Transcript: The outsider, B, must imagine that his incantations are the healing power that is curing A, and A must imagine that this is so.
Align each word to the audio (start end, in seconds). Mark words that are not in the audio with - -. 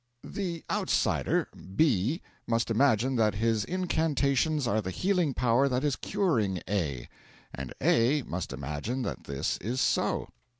The 0.23 0.63
outsider, 0.71 1.47
B, 1.75 2.23
must 2.47 2.71
imagine 2.71 3.17
that 3.17 3.35
his 3.35 3.63
incantations 3.63 4.65
are 4.67 4.81
the 4.81 4.89
healing 4.89 5.35
power 5.35 5.69
that 5.69 5.83
is 5.83 5.95
curing 5.95 6.59
A, 6.67 7.07
and 7.53 7.71
A 7.79 8.23
must 8.23 8.51
imagine 8.51 9.03
that 9.03 9.25
this 9.25 9.57
is 9.57 9.79
so. 9.79 10.29